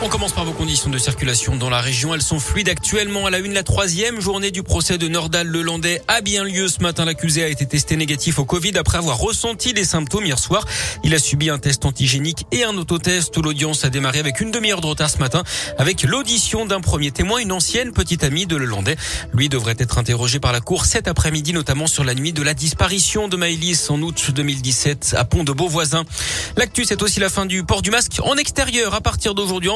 On 0.00 0.08
commence 0.08 0.32
par 0.32 0.44
vos 0.44 0.52
conditions 0.52 0.90
de 0.90 0.98
circulation 0.98 1.56
dans 1.56 1.70
la 1.70 1.80
région. 1.80 2.14
Elles 2.14 2.22
sont 2.22 2.38
fluides 2.38 2.68
actuellement 2.68 3.26
à 3.26 3.30
la 3.30 3.38
une. 3.38 3.52
La 3.52 3.64
troisième 3.64 4.20
journée 4.20 4.52
du 4.52 4.62
procès 4.62 4.96
de 4.96 5.08
Nordal 5.08 5.48
Lelandais 5.48 6.00
a 6.06 6.20
bien 6.20 6.44
lieu 6.44 6.68
ce 6.68 6.80
matin. 6.82 7.04
L'accusé 7.04 7.42
a 7.42 7.48
été 7.48 7.66
testé 7.66 7.96
négatif 7.96 8.38
au 8.38 8.44
Covid 8.44 8.78
après 8.78 8.98
avoir 8.98 9.18
ressenti 9.18 9.72
les 9.72 9.82
symptômes 9.82 10.24
hier 10.24 10.38
soir. 10.38 10.64
Il 11.02 11.16
a 11.16 11.18
subi 11.18 11.50
un 11.50 11.58
test 11.58 11.84
antigénique 11.84 12.46
et 12.52 12.62
un 12.62 12.76
autotest. 12.78 13.36
L'audience 13.38 13.84
a 13.84 13.90
démarré 13.90 14.20
avec 14.20 14.40
une 14.40 14.52
demi-heure 14.52 14.80
de 14.80 14.86
retard 14.86 15.10
ce 15.10 15.18
matin 15.18 15.42
avec 15.78 16.04
l'audition 16.04 16.64
d'un 16.64 16.80
premier 16.80 17.10
témoin, 17.10 17.40
une 17.40 17.50
ancienne 17.50 17.92
petite 17.92 18.22
amie 18.22 18.46
de 18.46 18.54
Lelandais. 18.54 18.96
Lui 19.34 19.48
devrait 19.48 19.76
être 19.78 19.98
interrogé 19.98 20.38
par 20.38 20.52
la 20.52 20.60
cour 20.60 20.84
cet 20.84 21.08
après-midi, 21.08 21.52
notamment 21.52 21.88
sur 21.88 22.04
la 22.04 22.14
nuit 22.14 22.32
de 22.32 22.42
la 22.42 22.54
disparition 22.54 23.26
de 23.26 23.36
Maëlys 23.36 23.90
en 23.90 24.00
août 24.02 24.30
2017 24.30 25.16
à 25.18 25.24
Pont 25.24 25.42
de 25.42 25.50
Beauvoisin. 25.50 26.04
L'actu, 26.56 26.84
c'est 26.84 27.02
aussi 27.02 27.18
la 27.18 27.30
fin 27.30 27.46
du 27.46 27.64
port 27.64 27.82
du 27.82 27.90
masque 27.90 28.20
en 28.22 28.36
extérieur 28.36 28.94
à 28.94 29.00
partir 29.00 29.34
d'aujourd'hui. 29.34 29.70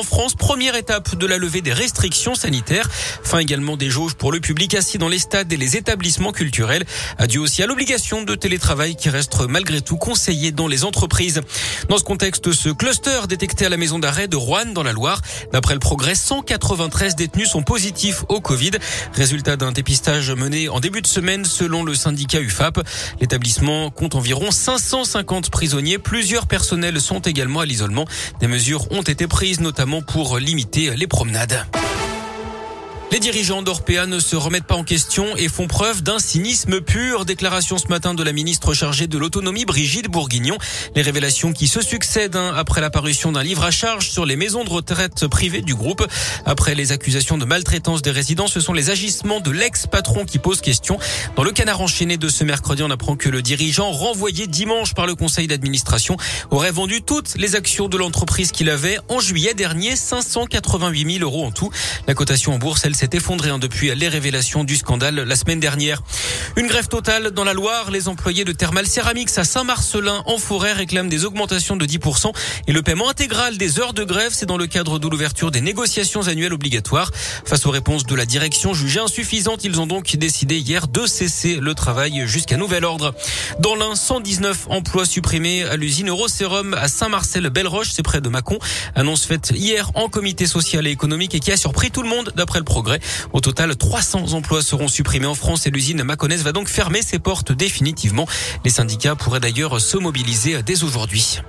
Première 0.52 0.76
étape 0.76 1.16
de 1.16 1.26
la 1.26 1.38
levée 1.38 1.62
des 1.62 1.72
restrictions 1.72 2.34
sanitaires. 2.34 2.88
Fin 3.22 3.38
également 3.38 3.78
des 3.78 3.88
jauges 3.88 4.14
pour 4.14 4.30
le 4.30 4.40
public 4.40 4.74
assis 4.74 4.98
dans 4.98 5.08
les 5.08 5.18
stades 5.18 5.50
et 5.52 5.56
les 5.56 5.76
établissements 5.76 6.32
culturels. 6.32 6.84
Adieu 7.16 7.40
aussi 7.40 7.62
à 7.62 7.66
l'obligation 7.66 8.22
de 8.22 8.34
télétravail 8.34 8.94
qui 8.94 9.08
reste 9.08 9.40
malgré 9.48 9.80
tout 9.80 9.96
conseillée 9.96 10.52
dans 10.52 10.68
les 10.68 10.84
entreprises. 10.84 11.40
Dans 11.88 11.96
ce 11.96 12.04
contexte, 12.04 12.52
ce 12.52 12.68
cluster 12.68 13.20
détecté 13.28 13.64
à 13.64 13.68
la 13.70 13.78
maison 13.78 13.98
d'arrêt 13.98 14.28
de 14.28 14.36
Rouen 14.36 14.66
dans 14.74 14.82
la 14.82 14.92
Loire. 14.92 15.22
D'après 15.52 15.74
le 15.74 15.80
progrès, 15.80 16.14
193 16.14 17.16
détenus 17.16 17.48
sont 17.48 17.62
positifs 17.62 18.24
au 18.28 18.40
Covid. 18.40 18.72
Résultat 19.14 19.56
d'un 19.56 19.72
dépistage 19.72 20.30
mené 20.30 20.68
en 20.68 20.80
début 20.80 21.00
de 21.00 21.06
semaine 21.06 21.46
selon 21.46 21.82
le 21.82 21.94
syndicat 21.94 22.40
UFAP. 22.40 22.86
L'établissement 23.20 23.90
compte 23.90 24.14
environ 24.14 24.50
550 24.50 25.50
prisonniers. 25.50 25.98
Plusieurs 25.98 26.46
personnels 26.46 27.00
sont 27.00 27.20
également 27.20 27.60
à 27.60 27.64
l'isolement. 27.64 28.04
Des 28.40 28.48
mesures 28.48 28.90
ont 28.92 29.02
été 29.02 29.26
prises 29.26 29.60
notamment 29.60 30.01
pour 30.06 30.38
limiter 30.38 30.94
les 30.96 31.06
promenades. 31.06 31.66
Les 33.12 33.20
dirigeants 33.20 33.60
d'Orpea 33.60 34.06
ne 34.06 34.18
se 34.18 34.36
remettent 34.36 34.64
pas 34.64 34.74
en 34.74 34.84
question 34.84 35.36
et 35.36 35.50
font 35.50 35.66
preuve 35.66 36.02
d'un 36.02 36.18
cynisme 36.18 36.80
pur. 36.80 37.26
Déclaration 37.26 37.76
ce 37.76 37.88
matin 37.88 38.14
de 38.14 38.22
la 38.22 38.32
ministre 38.32 38.72
chargée 38.72 39.06
de 39.06 39.18
l'autonomie, 39.18 39.66
Brigitte 39.66 40.08
Bourguignon. 40.08 40.56
Les 40.96 41.02
révélations 41.02 41.52
qui 41.52 41.68
se 41.68 41.82
succèdent 41.82 42.36
hein, 42.36 42.54
après 42.56 42.80
l'apparition 42.80 43.30
d'un 43.30 43.42
livre 43.42 43.64
à 43.64 43.70
charge 43.70 44.08
sur 44.08 44.24
les 44.24 44.34
maisons 44.34 44.64
de 44.64 44.70
retraite 44.70 45.26
privées 45.26 45.60
du 45.60 45.74
groupe. 45.74 46.06
Après 46.46 46.74
les 46.74 46.90
accusations 46.90 47.36
de 47.36 47.44
maltraitance 47.44 48.00
des 48.00 48.12
résidents, 48.12 48.46
ce 48.46 48.60
sont 48.60 48.72
les 48.72 48.88
agissements 48.88 49.40
de 49.40 49.50
l'ex-patron 49.50 50.24
qui 50.24 50.38
posent 50.38 50.62
question. 50.62 50.98
Dans 51.36 51.44
le 51.44 51.50
canard 51.50 51.82
enchaîné 51.82 52.16
de 52.16 52.30
ce 52.30 52.44
mercredi, 52.44 52.82
on 52.82 52.90
apprend 52.90 53.16
que 53.16 53.28
le 53.28 53.42
dirigeant, 53.42 53.90
renvoyé 53.90 54.46
dimanche 54.46 54.94
par 54.94 55.06
le 55.06 55.16
conseil 55.16 55.48
d'administration, 55.48 56.16
aurait 56.50 56.72
vendu 56.72 57.02
toutes 57.02 57.34
les 57.36 57.56
actions 57.56 57.88
de 57.88 57.98
l'entreprise 57.98 58.52
qu'il 58.52 58.70
avait 58.70 58.96
en 59.10 59.20
juillet 59.20 59.52
dernier, 59.52 59.96
588 59.96 61.18
000 61.18 61.30
euros 61.30 61.44
en 61.44 61.50
tout. 61.50 61.70
La 62.08 62.14
cotation 62.14 62.54
en 62.54 62.58
bourse, 62.58 62.86
elle 62.86 63.01
s'est 63.02 63.16
effondré 63.16 63.50
hein, 63.50 63.58
depuis 63.58 63.92
les 63.96 64.08
révélations 64.08 64.62
du 64.62 64.76
scandale 64.76 65.16
la 65.16 65.34
semaine 65.34 65.58
dernière. 65.58 66.02
Une 66.56 66.68
grève 66.68 66.86
totale 66.86 67.32
dans 67.32 67.42
la 67.42 67.52
Loire. 67.52 67.90
Les 67.90 68.06
employés 68.06 68.44
de 68.44 68.52
Thermal 68.52 68.86
Ceramics 68.86 69.36
à 69.38 69.44
Saint-Marcelin 69.44 70.22
en 70.26 70.38
forêt 70.38 70.72
réclament 70.72 71.08
des 71.08 71.24
augmentations 71.24 71.74
de 71.74 71.84
10% 71.84 72.32
et 72.68 72.72
le 72.72 72.80
paiement 72.82 73.08
intégral 73.08 73.58
des 73.58 73.80
heures 73.80 73.92
de 73.92 74.04
grève. 74.04 74.30
C'est 74.32 74.46
dans 74.46 74.56
le 74.56 74.68
cadre 74.68 75.00
de 75.00 75.08
l'ouverture 75.08 75.50
des 75.50 75.60
négociations 75.60 76.28
annuelles 76.28 76.52
obligatoires. 76.52 77.10
Face 77.44 77.66
aux 77.66 77.72
réponses 77.72 78.06
de 78.06 78.14
la 78.14 78.24
direction 78.24 78.72
jugées 78.72 79.00
insuffisantes, 79.00 79.64
ils 79.64 79.80
ont 79.80 79.88
donc 79.88 80.14
décidé 80.14 80.58
hier 80.58 80.86
de 80.86 81.04
cesser 81.04 81.56
le 81.56 81.74
travail 81.74 82.22
jusqu'à 82.26 82.56
nouvel 82.56 82.84
ordre. 82.84 83.16
Dans 83.58 83.74
l'un, 83.74 83.96
119 83.96 84.66
emplois 84.68 85.06
supprimés 85.06 85.64
à 85.64 85.76
l'usine 85.76 86.08
Eurosérum 86.08 86.74
à 86.74 86.86
Saint-Marcel-Belleroche, 86.86 87.90
c'est 87.90 88.04
près 88.04 88.20
de 88.20 88.28
Mâcon. 88.28 88.60
Annonce 88.94 89.24
faite 89.24 89.52
hier 89.56 89.90
en 89.96 90.08
comité 90.08 90.46
social 90.46 90.86
et 90.86 90.90
économique 90.90 91.34
et 91.34 91.40
qui 91.40 91.50
a 91.50 91.56
surpris 91.56 91.90
tout 91.90 92.02
le 92.02 92.08
monde 92.08 92.32
d'après 92.36 92.60
le 92.60 92.64
Au 93.32 93.40
total, 93.40 93.76
300 93.76 94.32
emplois 94.32 94.62
seront 94.62 94.88
supprimés 94.88 95.26
en 95.26 95.34
France 95.34 95.66
et 95.66 95.70
l'usine 95.70 96.02
Maconnaise 96.02 96.42
va 96.42 96.52
donc 96.52 96.68
fermer 96.68 97.02
ses 97.02 97.18
portes 97.18 97.52
définitivement. 97.52 98.26
Les 98.64 98.70
syndicats 98.70 99.14
pourraient 99.14 99.40
d'ailleurs 99.40 99.80
se 99.80 99.96
mobiliser 99.96 100.62
dès 100.62 100.82
aujourd'hui. 100.84 101.40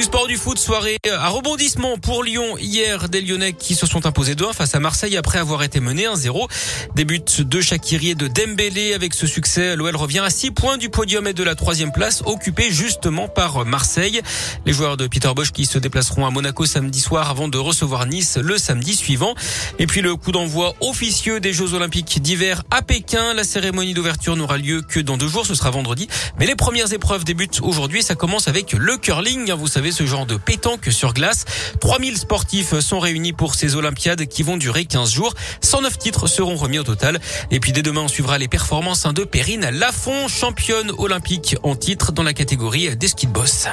Du 0.00 0.06
sport 0.06 0.26
du 0.26 0.38
foot, 0.38 0.58
soirée 0.58 0.96
à 1.12 1.28
rebondissement 1.28 1.98
pour 1.98 2.24
Lyon 2.24 2.56
hier 2.58 3.10
des 3.10 3.20
Lyonnais 3.20 3.52
qui 3.52 3.74
se 3.74 3.84
sont 3.84 4.06
imposés 4.06 4.32
2-1 4.32 4.54
face 4.54 4.74
à 4.74 4.80
Marseille 4.80 5.14
après 5.18 5.38
avoir 5.38 5.62
été 5.62 5.78
menés 5.78 6.06
1-0. 6.06 6.48
Début 6.94 7.20
de 7.20 7.60
Shakiri 7.60 8.08
et 8.08 8.14
de 8.14 8.26
Dembélé 8.26 8.94
avec 8.94 9.12
ce 9.12 9.26
succès, 9.26 9.76
l'OL 9.76 9.94
revient 9.94 10.20
à 10.20 10.30
6 10.30 10.52
points 10.52 10.78
du 10.78 10.88
podium 10.88 11.26
et 11.26 11.34
de 11.34 11.44
la 11.44 11.54
troisième 11.54 11.92
place 11.92 12.22
occupée 12.24 12.70
justement 12.70 13.28
par 13.28 13.66
Marseille. 13.66 14.22
Les 14.64 14.72
joueurs 14.72 14.96
de 14.96 15.06
Peter 15.06 15.28
Bosch 15.36 15.52
qui 15.52 15.66
se 15.66 15.78
déplaceront 15.78 16.24
à 16.24 16.30
Monaco 16.30 16.64
samedi 16.64 17.00
soir 17.00 17.28
avant 17.28 17.48
de 17.48 17.58
recevoir 17.58 18.06
Nice 18.06 18.38
le 18.40 18.56
samedi 18.56 18.94
suivant. 18.94 19.34
Et 19.78 19.86
puis 19.86 20.00
le 20.00 20.16
coup 20.16 20.32
d'envoi 20.32 20.76
officieux 20.80 21.40
des 21.40 21.52
Jeux 21.52 21.74
Olympiques 21.74 22.22
d'hiver 22.22 22.62
à 22.70 22.80
Pékin. 22.80 23.34
La 23.34 23.44
cérémonie 23.44 23.92
d'ouverture 23.92 24.34
n'aura 24.34 24.56
lieu 24.56 24.80
que 24.80 24.98
dans 24.98 25.18
deux 25.18 25.28
jours, 25.28 25.44
ce 25.44 25.54
sera 25.54 25.70
vendredi. 25.70 26.08
Mais 26.38 26.46
les 26.46 26.56
premières 26.56 26.90
épreuves 26.94 27.24
débutent 27.24 27.60
aujourd'hui. 27.60 28.02
Ça 28.02 28.14
commence 28.14 28.48
avec 28.48 28.72
le 28.72 28.96
curling. 28.96 29.52
Vous 29.52 29.66
savez, 29.66 29.89
ce 29.92 30.06
genre 30.06 30.26
de 30.26 30.36
pétanque 30.36 30.88
sur 30.90 31.12
glace. 31.12 31.44
3000 31.80 32.18
sportifs 32.18 32.78
sont 32.80 32.98
réunis 32.98 33.32
pour 33.32 33.54
ces 33.54 33.76
Olympiades 33.76 34.26
qui 34.26 34.42
vont 34.42 34.56
durer 34.56 34.84
15 34.84 35.10
jours. 35.12 35.34
109 35.60 35.98
titres 35.98 36.26
seront 36.26 36.56
remis 36.56 36.78
au 36.78 36.84
total. 36.84 37.20
Et 37.50 37.60
puis 37.60 37.72
dès 37.72 37.82
demain, 37.82 38.02
on 38.02 38.08
suivra 38.08 38.38
les 38.38 38.48
performances 38.48 39.06
de 39.06 39.24
Perrine 39.24 39.68
Lafont, 39.70 40.28
championne 40.28 40.92
olympique 40.98 41.56
en 41.62 41.76
titre 41.76 42.12
dans 42.12 42.22
la 42.22 42.32
catégorie 42.32 42.96
des 42.96 43.08
ski 43.08 43.26
de 43.26 43.32
boss. 43.32 43.66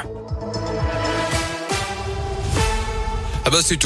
Ah 3.47 3.49
bah 3.49 3.59
c'est 3.61 3.77
tout. 3.77 3.85